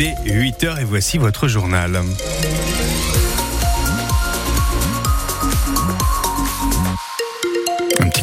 [0.00, 2.00] Il est 8h et voici votre journal.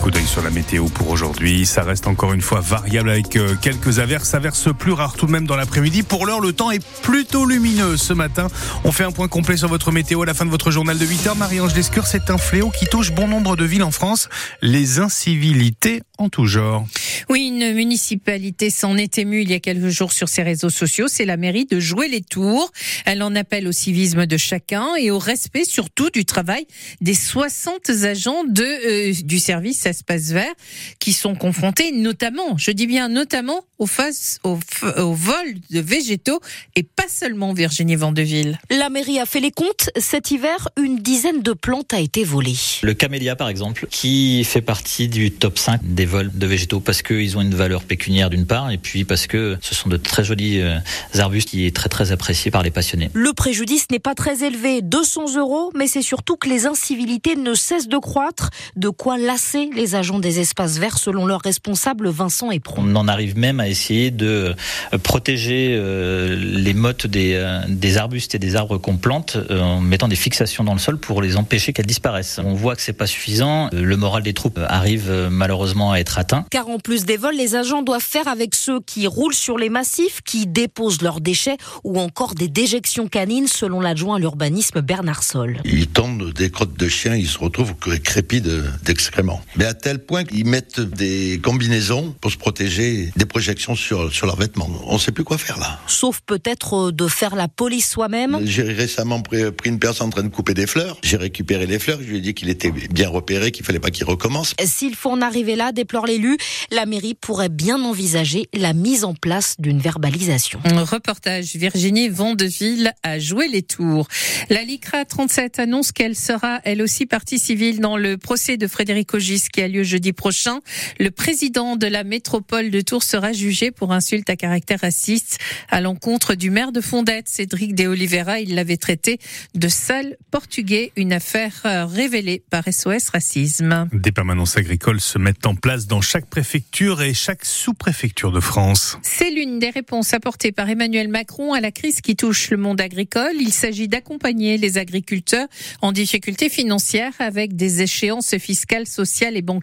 [0.05, 1.65] Coup d'œil sur la météo pour aujourd'hui.
[1.65, 4.35] Ça reste encore une fois variable avec euh, quelques averses.
[4.35, 6.03] Averses plus rares tout de même dans l'après-midi.
[6.03, 8.45] Pour l'heure, le temps est plutôt lumineux ce matin.
[8.83, 11.05] On fait un point complet sur votre météo à la fin de votre journal de
[11.07, 11.35] 8h.
[11.35, 14.29] Marie-Ange Lescure, c'est un fléau qui touche bon nombre de villes en France.
[14.61, 16.85] Les incivilités en tout genre.
[17.29, 21.07] Oui, une municipalité s'en est émue il y a quelques jours sur ses réseaux sociaux.
[21.07, 22.71] C'est la mairie de jouer les tours.
[23.05, 26.67] Elle en appelle au civisme de chacun et au respect surtout du travail
[27.01, 30.53] des 60 agents de, euh, du service espace vert
[30.99, 34.59] qui sont confrontés notamment, je dis bien notamment, au, face, au,
[34.97, 36.39] au vol de végétaux
[36.75, 38.59] et pas seulement Virginie Vandeville.
[38.69, 39.89] La mairie a fait les comptes.
[39.97, 42.55] Cet hiver, une dizaine de plantes a été volée.
[42.83, 47.01] Le camélia, par exemple, qui fait partie du top 5 des vols de végétaux parce
[47.01, 50.23] qu'ils ont une valeur pécuniaire d'une part et puis parce que ce sont de très
[50.23, 50.77] jolis euh,
[51.17, 53.09] arbustes qui est très très apprécié par les passionnés.
[53.13, 57.53] Le préjudice n'est pas très élevé, 200 euros, mais c'est surtout que les incivilités ne
[57.53, 62.49] cessent de croître, de quoi lasser les agents des espaces verts selon leur responsable Vincent
[62.49, 62.81] Epron.
[62.83, 64.55] On en arrive même à essayer de
[64.93, 69.81] euh, protéger euh, les mottes des, euh, des arbustes et des arbres qu'on plante en
[69.81, 72.39] mettant des fixations dans le sol pour les empêcher qu'elles disparaissent.
[72.43, 73.69] On voit que c'est pas suffisant.
[73.71, 76.45] Le moral des troupes arrive malheureusement à être atteint.
[76.49, 79.69] Car en plus des vols, les agents doivent faire avec ceux qui roulent sur les
[79.69, 85.23] massifs, qui déposent leurs déchets ou encore des déjections canines selon l'adjoint à l'urbanisme Bernard
[85.23, 85.59] Sol.
[85.65, 88.41] Ils tendent des crottes de chiens, ils se retrouvent crépis
[88.83, 89.41] d'excréments.
[89.55, 94.25] Mais à tel point qu'ils mettent des combinaisons pour se protéger des projections sur, sur
[94.25, 94.69] leurs vêtements.
[94.85, 95.79] On ne sait plus quoi faire là.
[95.87, 98.39] Sauf peut-être euh, de faire la police soi-même.
[98.43, 100.97] J'ai récemment pris, une personne en train de couper des fleurs.
[101.03, 101.99] J'ai récupéré les fleurs.
[102.01, 104.55] Je lui ai dit qu'il était bien repéré, qu'il fallait pas qu'il recommence.
[104.63, 106.37] S'il faut en arriver là, déplore l'élu,
[106.71, 110.59] la mairie pourrait bien envisager la mise en place d'une verbalisation.
[110.65, 114.07] reportage Virginie Vandeville a joué les tours.
[114.49, 119.13] La LICRA 37 annonce qu'elle sera elle aussi partie civile dans le procès de Frédéric
[119.13, 120.59] Ogis qui a lieu jeudi prochain.
[120.99, 125.39] Le président de la métropole de Tours sera jugé pour insulte à caractère raciste
[125.69, 128.39] à l'encontre du maire de Fondette, Cédric De Oliveira.
[128.39, 129.19] Il l'avait traité
[129.53, 133.89] de sale portugais, une affaire euh, révélée par SOS Racisme.
[133.93, 138.97] Des permanences agricoles se mettent en place dans chaque préfecture et chaque sous-préfecture de France.
[139.01, 142.81] C'est l'une des réponses apportées par Emmanuel Macron à la crise qui touche le monde
[142.81, 143.33] agricole.
[143.39, 145.47] Il s'agit d'accompagner les agriculteurs
[145.81, 149.54] en difficulté financière avec des échéances fiscales, sociales et bancaires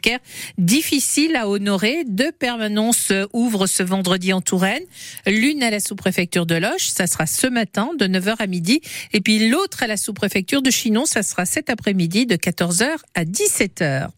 [0.58, 2.04] difficiles à honorer.
[2.06, 4.82] Deux permanences ouvrent ce vendredi en Touraine.
[5.26, 8.80] L'une à la sous-préfecture de Loche, ça sera ce matin de 9h à midi.
[9.12, 13.24] Et puis l'autre à la sous-préfecture de Chinon, ça sera cet après-midi de 14h à
[13.24, 14.08] 17h.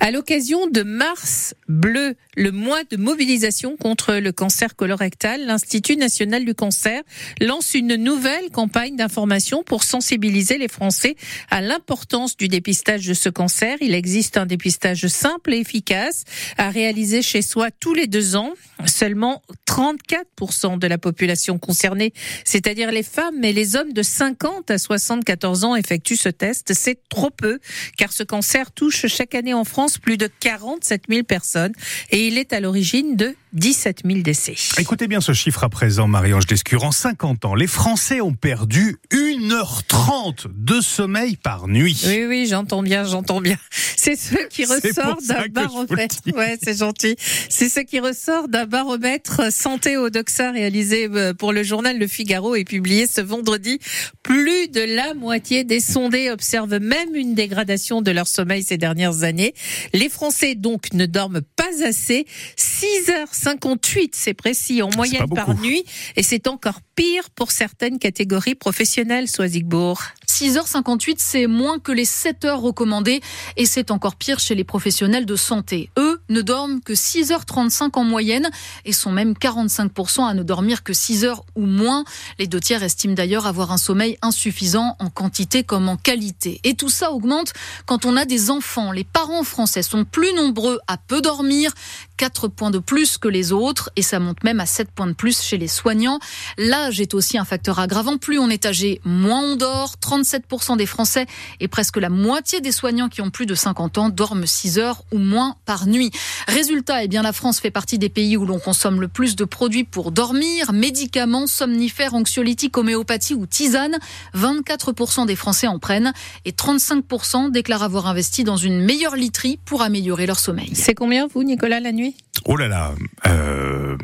[0.00, 6.44] À l'occasion de Mars Bleu, le mois de mobilisation contre le cancer colorectal, l'Institut national
[6.44, 7.02] du cancer
[7.40, 11.14] lance une nouvelle campagne d'information pour sensibiliser les Français
[11.50, 13.76] à l'importance du dépistage de ce cancer.
[13.80, 16.24] Il existe un dépistage simple et efficace
[16.56, 18.52] à réaliser chez soi tous les deux ans.
[18.86, 22.12] Seulement 34% de la population concernée,
[22.44, 26.72] c'est-à-dire les femmes et les hommes de 50 à 74 ans effectuent ce test.
[26.74, 27.58] C'est trop peu
[27.96, 31.72] car ce cancer touche chaque année en France plus de 47 000 personnes
[32.10, 34.56] et il est à l'origine de 17 000 décès.
[34.78, 36.84] Écoutez bien ce chiffre à présent, Marie-Ange Descure.
[36.84, 42.02] En 50 ans, les Français ont perdu 1h30 de sommeil par nuit.
[42.06, 43.56] Oui, oui, j'entends bien, j'entends bien.
[43.70, 46.16] C'est ce qui ressort d'un baromètre.
[46.34, 47.16] Ouais, c'est gentil.
[47.48, 52.08] C'est ce qui ressort d'un baromètre santé au Doxa réalisé euh, pour le journal Le
[52.08, 53.78] Figaro et publié ce vendredi.
[54.24, 59.22] Plus de la moitié des sondés observent même une dégradation de leur sommeil ces dernières
[59.22, 59.54] années.
[59.92, 62.26] Les Français donc ne dorment pas assez.
[62.58, 65.84] 6h58, c'est précis, en moyenne par nuit.
[66.16, 70.02] Et c'est encore pire pour certaines catégories professionnelles, Soisigbourg.
[70.26, 73.20] 6h58, c'est moins que les 7 heures recommandées
[73.56, 75.90] et c'est encore pire chez les professionnels de santé.
[75.96, 78.50] Eux ne dorment que 6h35 en moyenne
[78.84, 82.04] et sont même 45% à ne dormir que 6 heures ou moins.
[82.38, 86.60] Les deux tiers estiment d'ailleurs avoir un sommeil insuffisant en quantité comme en qualité.
[86.64, 87.52] Et tout ça augmente
[87.86, 88.92] quand on a des enfants.
[88.92, 91.72] Les parents français sont plus nombreux à peu dormir,
[92.16, 95.12] 4 points de plus que les autres et ça monte même à 7 points de
[95.12, 96.18] plus chez les soignants.
[96.58, 98.18] L'âge est aussi un facteur aggravant.
[98.18, 99.94] Plus on est âgé, moins on dort.
[100.00, 101.26] 37% des Français
[101.60, 105.02] et presque la moitié des soignants qui ont plus de 50 ans dorment 6 heures
[105.12, 106.10] ou moins par nuit.
[106.46, 109.44] Résultat, eh bien, la France fait partie des pays où l'on consomme le plus de
[109.44, 113.96] produits pour dormir, médicaments, somnifères, anxiolytiques, homéopathie ou tisane.
[114.34, 116.12] 24% des Français en prennent
[116.44, 120.70] et 35% déclarent avoir investi dans une meilleure literie pour améliorer leur sommeil.
[120.74, 122.16] C'est combien vous, Nicolas, la nuit?
[122.46, 122.92] Oh là là,
[123.26, 123.96] euh,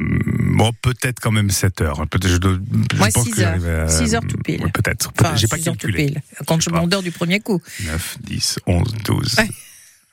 [0.52, 2.06] Bon, peut-être quand même 7 heures.
[2.08, 2.58] Peut-être, je, dois-
[2.92, 3.46] je Moi, pense 6 que heures.
[3.60, 4.62] j'arrive à- 6 heures tout pile.
[4.62, 5.10] Ouais, peut-être.
[5.18, 6.06] Enfin, J'ai pas 6 heures tout calculé.
[6.06, 6.22] pile.
[6.46, 7.60] Quand Je m'endors du premier coup.
[7.86, 9.36] 9, 10, 11, 12.
[9.38, 9.48] Ouais.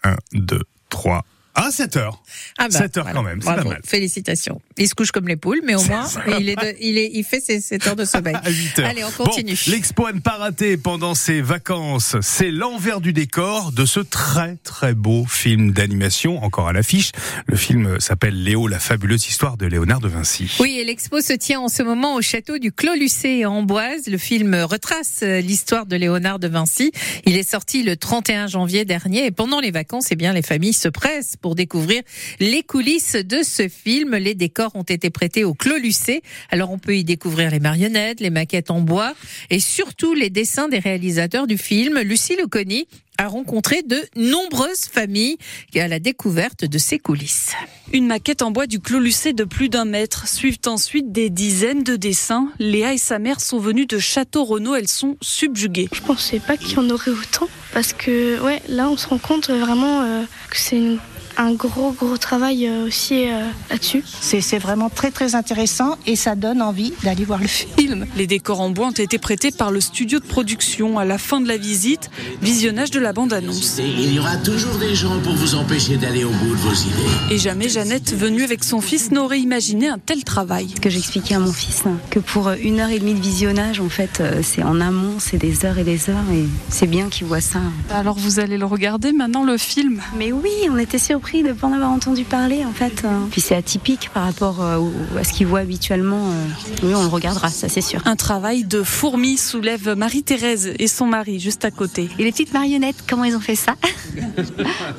[0.03, 1.25] 1, 2, 3.
[1.59, 2.21] Ah, 7 heures.
[2.59, 3.81] Ah 7 heures quand même, c'est pas mal.
[3.83, 4.62] Félicitations.
[4.77, 6.07] Il se couche comme les poules, mais au moins,
[6.39, 8.36] il, est de- il, est, il fait ses 7 heures de sommeil.
[8.44, 8.89] À 8 heures.
[8.89, 9.54] Allez, on continue.
[9.54, 14.00] Bon, L'expo à ne pas rater pendant ces vacances, c'est l'envers du décor de ce
[14.00, 17.12] très très beau film d'animation, encore à l'affiche.
[17.48, 20.56] Le film s'appelle Léo, la fabuleuse histoire de Léonard de Vinci.
[20.59, 24.07] Oui, et l'expo se tient en ce moment au château du Clos Lucé à Amboise.
[24.07, 26.92] Le film retrace l'histoire de Léonard de Vinci.
[27.25, 30.74] Il est sorti le 31 janvier dernier et pendant les vacances, eh bien, les familles
[30.74, 32.01] se pressent pour découvrir
[32.39, 34.15] les coulisses de ce film.
[34.15, 36.21] Les décors ont été prêtés au Clos Lucé.
[36.49, 39.13] Alors, on peut y découvrir les marionnettes, les maquettes en bois
[39.49, 41.99] et surtout les dessins des réalisateurs du film.
[41.99, 42.88] Lucie Leconi
[43.19, 45.38] a rencontré de nombreuses familles
[45.75, 47.53] à la découverte de ces coulisses.
[47.91, 50.27] Une maquette en bois du Clos Lucé de plus d'un mètre.
[50.27, 52.51] Suivent ensuite des dizaines de dessins.
[52.59, 54.75] Léa et sa mère sont venues de Château Renaud.
[54.75, 55.89] Elles sont subjuguées.
[55.94, 59.17] Je pensais pas qu'il y en aurait autant parce que ouais là on se rend
[59.17, 60.21] compte vraiment euh,
[60.51, 60.99] que c'est une-
[61.37, 64.03] un gros gros travail euh, aussi euh, là-dessus.
[64.21, 68.07] C'est c'est vraiment très très intéressant et ça donne envie d'aller voir le film.
[68.15, 70.97] Les décors en bois ont été prêtés par le studio de production.
[70.97, 72.09] À la fin de la visite,
[72.41, 73.79] visionnage de la bande-annonce.
[73.79, 77.33] Il y aura toujours des gens pour vous empêcher d'aller au bout de vos idées.
[77.33, 80.73] Et jamais Jeannette, venue avec son fils, n'aurait imaginé un tel travail.
[80.81, 83.89] que j'expliquais à mon fils hein, que pour une heure et demie de visionnage, en
[83.89, 87.27] fait, euh, c'est en amont, c'est des heures et des heures, et c'est bien qu'il
[87.27, 87.59] voit ça.
[87.91, 90.01] Alors vous allez le regarder maintenant, le film?
[90.17, 93.03] Mais oui, on était surpris de ne pas en avoir entendu parler, en fait.
[93.06, 93.27] hein.
[93.31, 94.79] Puis c'est atypique par rapport euh,
[95.19, 96.29] à ce qu'il voit habituellement.
[96.31, 96.45] euh.
[96.83, 98.01] Oui, on le regardera, ça c'est sûr.
[98.06, 102.09] Un travail de fourmi soulève Marie-Thérèse et son mari juste à côté.
[102.18, 103.75] Et les petites marionnettes, comment ils ont fait ça?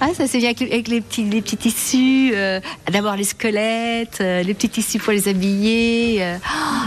[0.00, 2.30] Ah, ça c'est bien avec, avec les, petits, les petits tissus.
[2.34, 2.60] euh,
[2.92, 6.36] D'abord les squelettes, euh, les petits tissus pour les habiller, euh,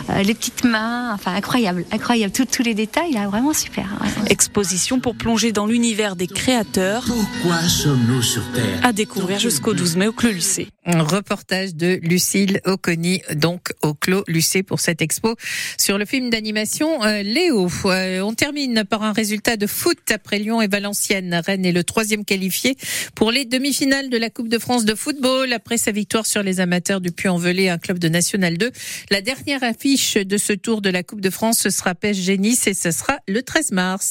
[0.10, 1.14] euh, les petites mains.
[1.14, 2.32] Enfin, incroyable, incroyable.
[2.34, 3.86] Tous- tous les détails, là, vraiment super.
[4.30, 8.80] Exposition pour plonger dans l'univers des créateurs, Pourquoi sommes-nous sur Terre?
[8.84, 10.68] à découvrir jusqu'au 12 mai au Clos Lucé.
[10.86, 15.36] Un reportage de Lucille Oconi, donc au Clos Lucé pour cette expo
[15.78, 17.69] sur le film d'animation euh, Léo.
[17.86, 21.39] Euh, on termine par un résultat de foot après Lyon et Valenciennes.
[21.45, 22.75] Rennes est le troisième qualifié
[23.16, 26.60] pour les demi-finales de la Coupe de France de football après sa victoire sur les
[26.60, 28.72] amateurs du Puy-en-Velay, un club de National 2.
[29.12, 32.68] La dernière affiche de ce tour de la Coupe de France, ce sera PSG Nice
[32.68, 34.00] et ce sera le 13 mars.